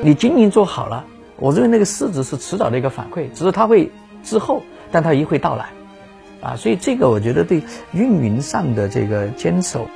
[0.00, 1.04] 你经营做好了，
[1.36, 3.90] 我认为那个市值是迟早的一个反馈，只是它会
[4.22, 4.62] 滞后，
[4.92, 5.66] 但它一会到来，
[6.40, 7.62] 啊，所以这个我觉得对
[7.92, 9.88] 运营上的这个坚守，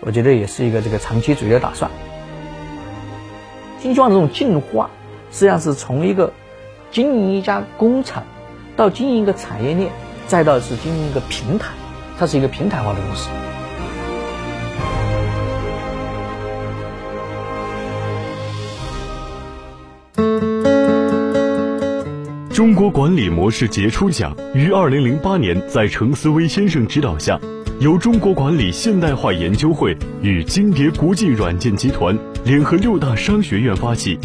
[0.00, 1.90] 我觉得也是一个这个长期主义的打算。
[3.80, 4.90] 新希望这种进化，
[5.30, 6.32] 实际上是从一个
[6.90, 8.24] 经营一家工厂，
[8.76, 9.90] 到经营一个产业链，
[10.26, 11.68] 再到是经营一个平台，
[12.18, 13.28] 它是一个平台化的公司。
[22.54, 27.36] 中国管理模式杰出奖于二零零八年在程思威先生指导下，
[27.80, 34.16] 由中国管理现代化研究会与金蝶国际软件集团联合六大商学院发起，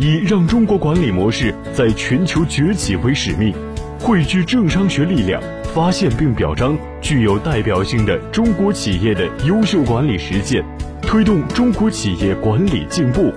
[0.00, 3.54] 以让中国管理模式在全球崛起为使命，
[4.00, 5.40] 汇聚政商学力量，
[5.72, 10.60] 发现并表彰具有代表性的中国企业的优秀管理实践，
[11.02, 13.32] 推动中国企业管理进步。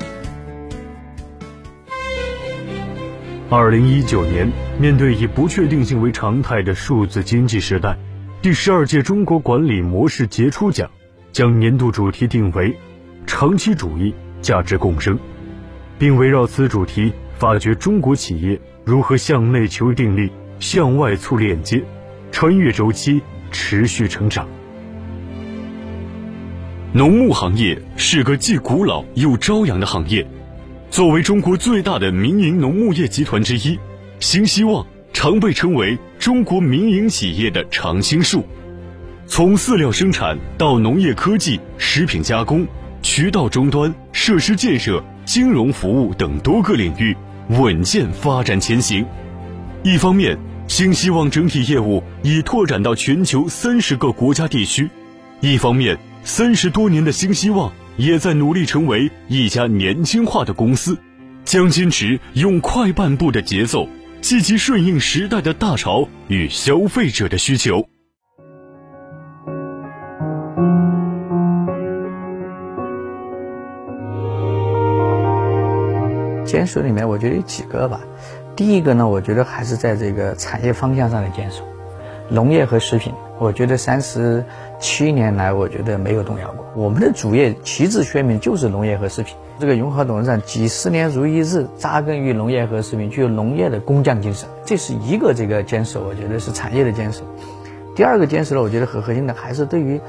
[3.51, 4.47] 二零一九年，
[4.79, 7.97] 面对以不确定性为常态的数字经济时代，
[8.43, 10.87] 第十二届中国管理模式杰出奖
[11.31, 12.77] 将年度主题定为
[13.25, 15.17] “长期主义价值共生”，
[15.97, 21.83] 并围绕此主题发掘中国企业如何向内求定力、向外促链接，
[22.31, 24.47] 穿越周期持续成长。
[26.93, 30.23] 农牧行业是个既古老又朝阳的行业。
[30.89, 33.77] 作为中国最大的民营农牧业集团之一，
[34.19, 38.43] 新希望常被称为中国民营企业的常青树。
[39.27, 42.65] 从饲料生产到农业科技、食品加工、
[43.03, 47.15] 渠道终端、设施建设、金融服务等多个领域
[47.49, 49.05] 稳健发展前行。
[49.83, 54.87] 一方面，新希望整体业务已拓展到全球三十个国家地区；
[55.39, 57.71] 一方面，三十多年的新希望。
[57.99, 60.97] 也在努力成为一家年轻化的公司，
[61.43, 63.89] 将坚持用快半步的节奏，
[64.21, 67.85] 积极顺应时代的大潮与消费者的需求。
[76.45, 77.99] 坚守里面，我觉得有几个吧。
[78.55, 81.67] 第一个呢，我觉得还是在这个产业方向上的坚守，
[82.29, 83.13] 农业和食品。
[83.39, 84.45] 我觉得三十
[84.79, 86.58] 七年来，我觉得没有动摇过。
[86.79, 89.35] 我们的主业旗帜鲜明，就是农业和食品。
[89.59, 96.01] 这个永和董事长几十年如一日扎根于农业和食品，具有农业的工匠精神，这是一个这个坚守。
[96.07, 97.23] 我觉得是产业的坚守。
[97.97, 99.99] 第二个坚守呢，我觉得很核心的还是对于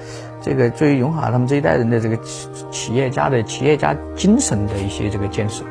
[0.40, 5.64] 这个对于永华他们这一代人的这个企企业家的企业家精神的一些这个坚守。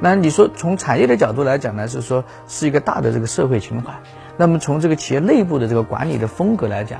[0.00, 3.94] 那你说从产业的角度来讲呢，是说是一个大的这个社会情怀。
[4.36, 6.98] 那么从这个企业内部的这个管理的风格来讲，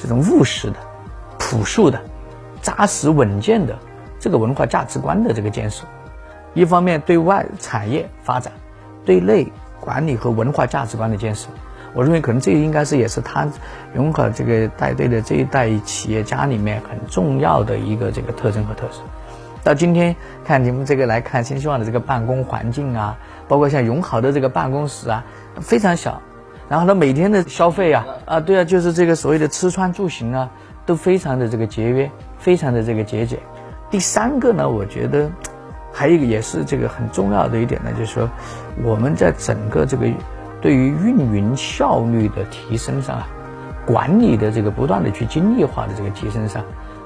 [0.00, 0.76] 这种务实的、
[1.36, 2.00] 朴素的、
[2.66, 3.78] 扎实稳健的
[4.18, 5.84] 这个文化价值观的这个建设，
[6.52, 8.52] 一方面对外产业发展，
[9.04, 9.46] 对内
[9.78, 11.46] 管理和文化价值观的建设，
[11.94, 13.46] 我认为可能这应该是也是他
[13.94, 19.00] 永可这个带队的这一代企业家里面很重要的一个这个特征和特色。
[19.62, 23.16] 到今天看你们这个来看新希望的这个办公环境啊，
[23.46, 25.24] 包括像永好的这个办公室啊，
[25.60, 26.20] 非常小。
[26.68, 30.50] 然后他每天的消费啊啊，对啊，就是这个所谓的吃穿住行啊，
[30.84, 33.38] 都非常的这个节约，非常的这个节俭。
[33.90, 35.30] 第三个呢，我觉得
[35.92, 38.28] 还有一个也是这个很重要的一点呢，就是说
[38.82, 40.06] 我们在整个这个
[40.60, 43.28] 对于运营效率的提升上啊，
[43.86, 46.64] 管理的这个不断的去精益化的这个提升上，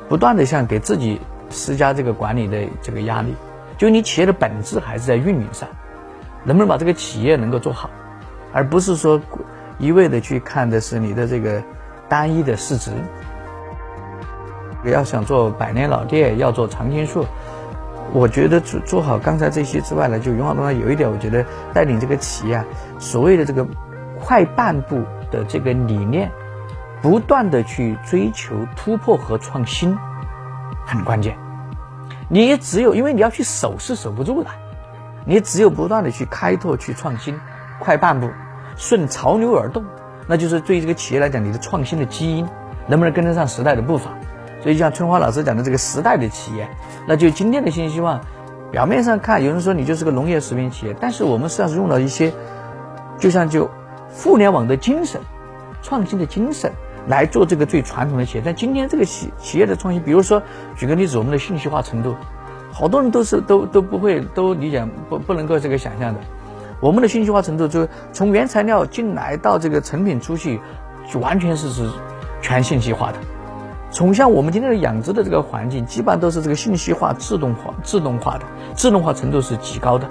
[0.09, 1.21] 不断的向给自己
[1.51, 3.35] 施加这个管理的这个压力。
[3.77, 5.69] 就你企业的本质还是在运营上，
[6.45, 7.91] 能不能把这个企业能够做好？
[8.53, 9.21] 而不是说
[9.79, 11.63] 一味的去看的是你的这个
[12.09, 12.91] 单一的市值。
[14.85, 17.27] 要想做百年老店，要做常青树，
[18.13, 22.65] 我觉得做做好刚才这些之外呢，就永好东方有一点，我觉得带领这个企业啊，
[22.99, 23.67] 所谓的这个
[24.19, 26.31] 快半步的这个理念，
[27.03, 29.97] 不断的去追求突破和创新，
[30.87, 31.37] 很关键。
[32.29, 34.51] 你只有因为你要去守是守不住的，
[35.25, 37.39] 你只有不断的去开拓去创新。
[37.83, 38.29] 快半步，
[38.77, 39.83] 顺潮流而动，
[40.27, 42.47] 那就是对于这个企业来讲，你的创新的基因
[42.87, 44.11] 能不能跟得上时代的步伐？
[44.63, 46.69] 所以像春花老师讲的这个时代的企业，
[47.07, 48.21] 那就今天的新希望。
[48.71, 52.33] 表面上看，有人说你就是个农业食品企业，但是我们实际上是用了一些，
[53.19, 53.69] 就像就
[54.13, 55.21] 互联网的精神、
[55.83, 56.71] 创新的精神
[57.09, 58.43] 来做这个最传统的企业。
[58.47, 60.41] 但今天这个企企业的创新，比如说
[60.77, 62.15] 举个例子，我们的信息化程度，
[62.71, 66.21] 好多人都是都都不会都理解不不能够这个想象的。
[66.79, 70.61] 我们的信息化程度，就从原材料进来到这个成品出去，
[71.13, 71.91] 就完全是是
[72.41, 73.19] 全信息化的。
[73.91, 78.45] 从像我们今天的养殖的这个环境，基本上都是这个信息化、自动化、自动化的，
[78.75, 80.09] 自动化程度是极高的。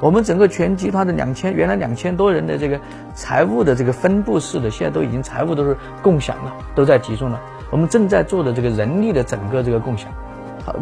[0.00, 2.80] 我们整个全集团的两千原来两千多人的这个
[3.14, 7.40] 财务的这个分布式的，现在都已经财务都是共享了，都在集中了。
[7.70, 10.10] 我们正在做的这个人力的整个这个共享，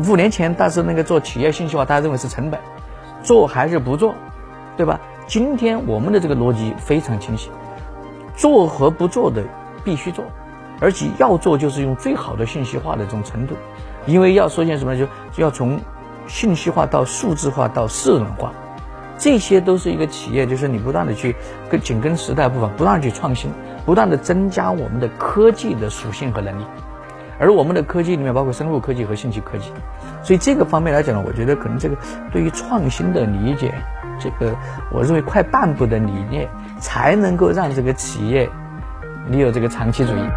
[0.09, 2.61] 五年前但是那个做企业信息化，大家认为是成本，
[3.23, 4.15] 做还是不做，
[4.77, 5.01] 对吧？
[5.27, 7.51] 今天我们的这个逻辑非常清晰，
[8.37, 9.43] 做和不做的
[9.83, 10.25] 必须做，
[10.81, 13.55] 而且要做就是用最好的信息化的这种程度，
[14.07, 15.81] 因为要说些什么就就要从
[16.27, 18.53] 信息化到数字化到智能化。
[19.19, 21.35] 这些都是一个企业，就是你不断的去
[21.71, 23.51] 跟紧跟时代步伐，不断去创新，
[23.87, 26.65] 不断的增加我们的科技的属性和能力。
[27.39, 29.71] 而我们的科技里面包括生物科技和信息科技，
[30.23, 31.97] 所以这个方面来讲呢，我觉得可能这个
[32.31, 33.75] 对于创新的理解，
[34.21, 34.55] 这个
[34.93, 36.49] 我认为快半步的理念，
[36.79, 38.51] 才能够让这个企业
[39.29, 40.29] 你有这个长期主义。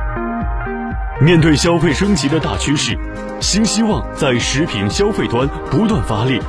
[1.21, 2.97] 面对消费升级的大趋势，
[3.41, 6.41] 新希望在食品消费端不断发力。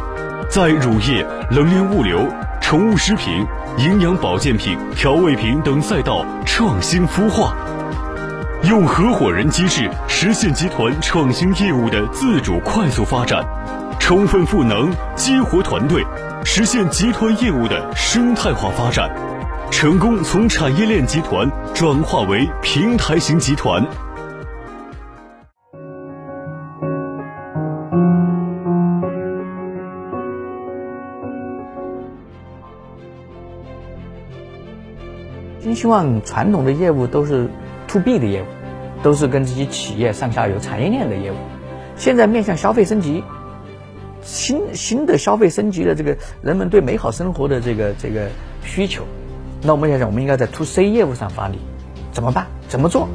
[0.48, 2.24] 在乳业、冷链物流、
[2.60, 3.44] 宠物食品、
[3.78, 7.52] 营养保健品、调味品等赛道创新孵化，
[8.62, 13.44] 用合伙人机制实现集团创新业务的自主快速发展，
[13.98, 16.00] 充分赋能激活团队，
[16.44, 19.10] 实现集团业务的生态化发展，
[19.68, 23.84] 成功从产业链集团转化为平台型集团。
[35.80, 37.48] 希望传统的业务都是
[37.88, 38.44] to B 的业务，
[39.02, 41.36] 都是跟这些企业上下游产业链的业务。
[41.96, 43.24] 现在面向消费升级，
[44.20, 48.28] 新新的消费升级的这个人们对美好生活的这个这个
[48.62, 49.04] 需求，
[49.62, 51.58] 那我们想想，我们应该在 to C 业务上发力，
[52.12, 52.46] 怎么办？
[52.68, 53.08] 怎么做？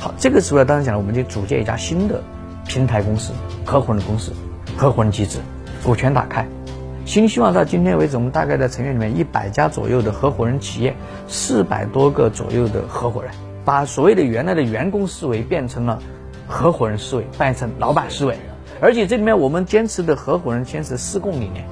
[0.00, 2.20] 好，这个时候当然讲了，我们就组建一家新的
[2.66, 3.32] 平台公司、
[3.64, 4.32] 合伙人公司、
[4.76, 5.38] 合伙人机制，
[5.84, 6.44] 股权打开。
[7.08, 10.94] 新希望到今天为止，我们大概在成员里面一百家左右的合伙人企业，
[11.26, 13.32] 四百多个左右的合伙人，
[13.64, 15.98] 把所谓的原来的员工思维变成了
[16.46, 18.36] 合伙人思维，变成老板思维。
[18.78, 21.64] 而且这里面我们坚持的合伙人坚持四共理念：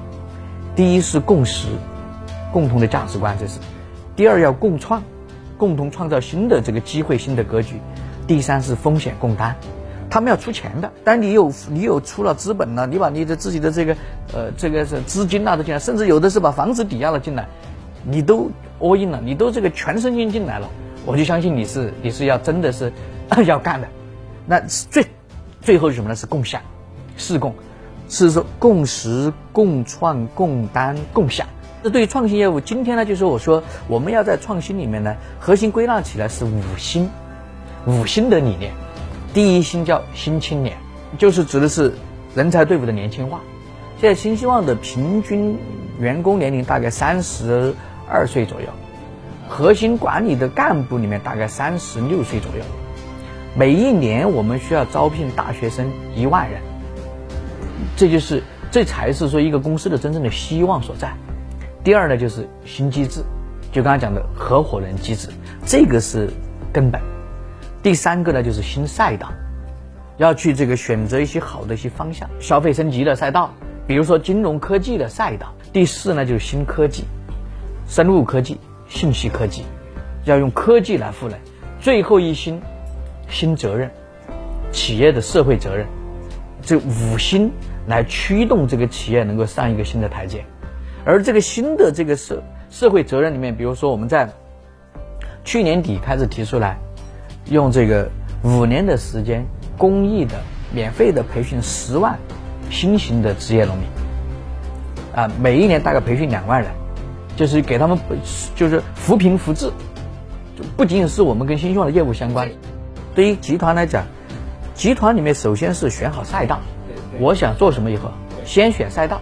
[0.75, 1.67] 第一是共识，
[2.51, 3.59] 共同的价值观，这是；
[4.15, 5.03] 第二要共创，
[5.55, 7.75] 共同创造新的这个机会、新的格局；
[8.25, 9.55] 第三是风险共担。
[10.09, 13.95] 他们要出钱的，但你有你有出了资本了，你把你的自己的这个
[14.33, 17.47] 呃这个是资金啊都进来，甚至有的是把房子抵押了进来，
[18.03, 18.49] 你都
[18.79, 20.69] all in 了，你都这个全身心进来了，
[21.05, 22.91] 我就相信你是你是要真的是
[23.45, 23.87] 要干的。
[24.45, 25.05] 那最
[25.61, 26.15] 最后是什么呢？
[26.15, 26.61] 是共享，
[27.17, 27.53] 是共，
[28.07, 31.45] 是说共识、共创、共担、共享。
[31.83, 37.09] 这对于创新业务，今天呢就是我说我们要在创新里面呢，核心归纳起来是五星，
[37.85, 38.71] 五星的理念。
[39.37, 40.77] 第一新叫新青年，
[41.19, 41.93] 就是指的是
[42.33, 43.41] 人才队伍的年轻化。
[44.01, 45.59] 现在新希望的平均
[45.99, 47.75] 员工年龄大概三十
[48.09, 48.67] 二岁左右，
[49.47, 52.63] 核心管理的干部里面大概三十六岁左右。
[53.55, 56.59] 每一年我们需要招聘大学生一万人，
[57.95, 58.41] 这就是
[58.71, 61.13] 这才是说一个公司的真正的希望所在。
[61.83, 63.21] 第二呢，就是新机制，
[63.71, 65.29] 就刚才讲的合伙人机制，
[65.63, 66.27] 这个是
[66.73, 67.16] 根本。
[67.83, 69.31] 第三个呢，就是新赛道，
[70.17, 73.53] 要去这个选择一些好的一些方向，消费升级的赛道，
[73.85, 75.53] 比如说金融科技的赛道。
[75.71, 77.03] 第四呢，就是新科技，
[77.87, 79.63] 生物科技、信息科技，
[80.25, 81.37] 要用科技来赋能。
[81.79, 82.59] 最后一新，
[83.29, 83.89] 新责任，
[84.71, 85.85] 企业的社会责任，
[86.61, 87.51] 这五新
[87.85, 90.43] 来驱动这个企业能够上一个新的台阶。
[91.05, 94.27] 而这个新的这个社社会责任里面，比如说我们在
[95.45, 96.77] 去年底开始提出来。
[97.49, 98.09] 用这个
[98.43, 99.45] 五年的时间，
[99.77, 100.35] 公益的、
[100.73, 102.17] 免费的培训十万
[102.69, 103.87] 新型的职业农民，
[105.15, 106.69] 啊，每一年大概培训两万人，
[107.35, 107.97] 就是给他们
[108.55, 109.71] 就是扶贫扶志，
[110.57, 112.49] 就不仅仅是我们跟新希望的业务相关。
[113.15, 114.05] 对于集团来讲，
[114.75, 116.59] 集团里面首先是选好赛道，
[117.19, 118.11] 我想做什么以后，
[118.45, 119.21] 先选赛道。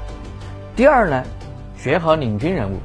[0.75, 1.24] 第二呢，
[1.77, 2.77] 选好领军人物，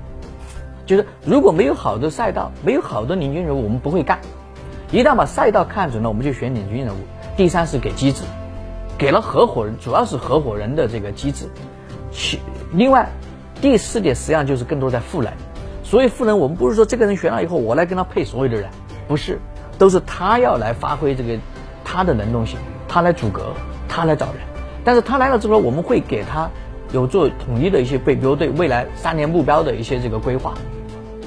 [0.85, 4.21] 就是如果没有好的赛道，没有好的领军人物，我们不会干。
[4.93, 6.99] 一旦把赛道看准了，我们就选领军人物。
[7.37, 8.25] 第三是给机制，
[8.99, 11.47] 给了合伙人，主要是合伙人的这个机制。
[12.11, 12.41] 其
[12.73, 13.09] 另外，
[13.61, 15.33] 第四点实际上就是更多在赋能。
[15.85, 18.69] 所以赋能，我们不是说这个人选了以后，我来跟他配所有的人，
[19.07, 19.39] 不是，
[19.79, 21.39] 都是他要来发挥这个
[21.85, 23.55] 他的能动性，他来阻隔，
[23.89, 24.43] 他来找人。
[24.85, 26.51] 但是他来了之后，我们会给他
[26.93, 30.53] 有做统一的一些对，比如对未来三年目标的一些这个规划，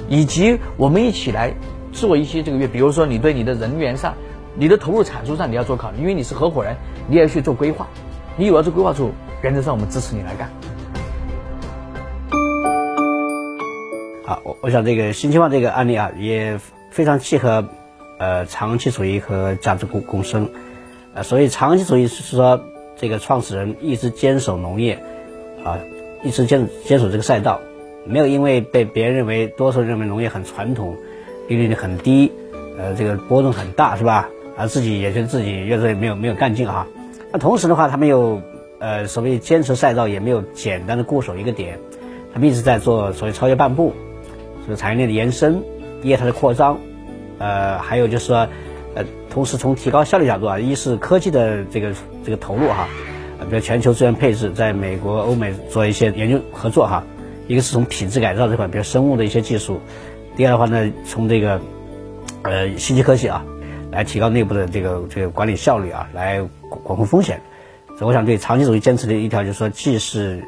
[0.09, 1.53] 以及我们一起来。
[1.93, 4.15] 做一些这个月，比如说你对你的人员上、
[4.55, 6.75] 你的投入产出上你要做考虑，因为你是合伙人，
[7.07, 7.87] 你也要去做规划。
[8.35, 10.49] 你有了这规划之后，原则上我们支持你来干。
[14.25, 16.59] 好，我我想这个新希望这个案例啊，也
[16.89, 17.65] 非常契合
[18.17, 20.49] 呃长期主义和价值共共生。
[21.13, 22.63] 呃，所以长期主义是说
[22.95, 25.03] 这个创始人一直坚守农业，
[25.63, 25.77] 啊，
[26.23, 27.59] 一直坚坚守这个赛道，
[28.05, 30.97] 没有因为被别人认为多数认为农业很传统，
[31.47, 32.31] 利率很低，
[32.77, 34.29] 呃，这个波动很大，是吧？
[34.55, 36.87] 而自己也觉得自己越做越没有没有干劲哈。
[37.31, 38.41] 那同时的话，他们又
[38.79, 41.79] 呃所谓坚持赛道，也没有简单的固守一个点，
[42.33, 43.93] 他们一直在做所谓超越半步。
[44.65, 45.61] 是产业链的延伸，
[46.03, 46.79] 业态的扩张，
[47.37, 48.47] 呃，还有就是说，
[48.95, 51.91] 呃，同时从提高效率角度啊，一是科技的这个
[52.23, 52.87] 这个投入哈，
[53.49, 57.03] 比如全球资源配置，在美国、欧美做一些研究合作哈，
[57.47, 59.81] 一个是从品质改造这块，比如生物的一些技术，
[60.35, 61.61] 第二的话呢，从这个
[62.43, 63.45] 呃信息科技啊，
[63.91, 67.41] 来提高内部的这个这个管理效率啊，来管控风险。
[67.97, 70.43] 所以我想对长期主义坚持的一条就是说，既是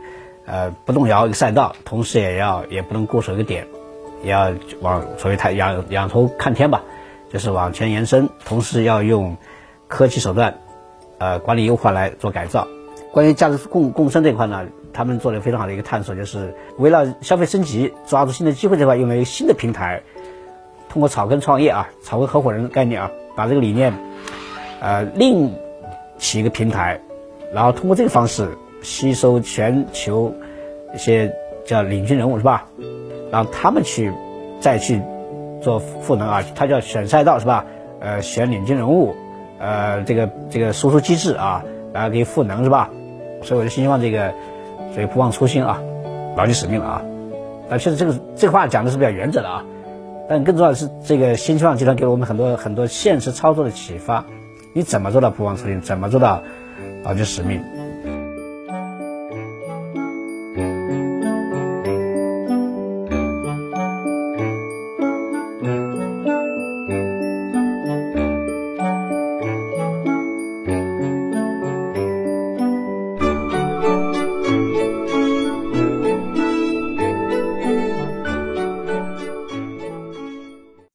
[0.45, 3.67] 呃不动摇一个赛道，同时也要也不能固守一个点。
[4.23, 4.51] 也要
[4.81, 6.81] 往所谓太仰仰头看天吧，
[7.31, 9.37] 就是往前延伸，同时要用
[9.87, 10.57] 科技手段，
[11.19, 12.67] 呃，管理优化来做改造。
[13.11, 14.65] 关于价值共共生这块呢，
[14.95, 20.01] 他们做了非常好的一个探索，就是围绕消费升级、抓住新的机会这块，用了一个新的平台，
[20.87, 23.93] 通过草根创业啊、草根合伙人的概念啊，把这个理念，
[24.79, 25.53] 呃，另
[26.17, 27.01] 起一个平台，
[27.53, 30.33] 然后通过这个方式吸收全球
[30.93, 31.35] 一些
[31.65, 32.65] 叫领军人物是吧？
[33.31, 34.13] 让他们去
[34.61, 35.01] 再去
[35.61, 37.65] 做赋能啊，他叫选赛道是吧？
[37.99, 39.13] 呃，选领军人物，
[39.59, 42.89] 呃，这个这个输出机制啊，然后给赋能是吧？
[43.41, 44.33] 所以我就希望这个，
[44.95, 45.79] 所以不忘初心啊，
[46.37, 47.01] 牢记使命了啊。
[47.69, 49.65] 但确实这个这话讲的是比较原则的啊，
[50.29, 54.23] 但更重要的是这个新希望集团给了我们很多很多现实操作的启发。
[54.73, 55.81] 你怎么做到不忘初心？
[55.81, 56.41] 怎么做到
[57.03, 57.61] 牢记使命？